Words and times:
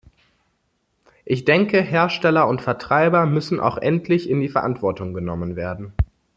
Ich 1.25 1.45
denke, 1.45 1.79
Hersteller 1.79 2.47
und 2.47 2.63
Vertreiber 2.63 3.27
müssen 3.27 3.59
auch 3.59 3.77
endlich 3.77 4.31
in 4.31 4.41
die 4.41 4.49
Verantwortung 4.49 5.13
genommen 5.13 5.55
werden. 5.55 5.93